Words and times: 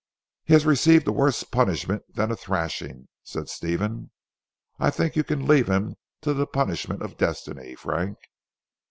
"He 0.45 0.53
has 0.53 0.65
received 0.65 1.07
a 1.07 1.11
worse 1.11 1.43
punishment 1.43 2.15
than 2.15 2.31
a 2.31 2.35
thrashing," 2.35 3.07
said 3.21 3.49
Stephen, 3.49 4.09
"I 4.79 4.89
think 4.89 5.15
you 5.15 5.23
can 5.23 5.45
leave 5.45 5.69
him 5.69 5.95
to 6.21 6.33
the 6.33 6.47
punishment 6.47 7.03
of 7.03 7.17
destiny, 7.17 7.75
Frank." 7.75 8.17